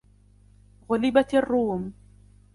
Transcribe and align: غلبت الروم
غلبت 0.89 1.33
الروم 1.33 1.93